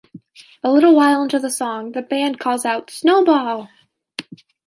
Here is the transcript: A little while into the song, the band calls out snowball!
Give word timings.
A 0.63 0.71
little 0.71 0.95
while 0.95 1.21
into 1.21 1.37
the 1.37 1.51
song, 1.51 1.91
the 1.91 2.01
band 2.01 2.39
calls 2.39 2.65
out 2.65 2.89
snowball! 2.89 3.69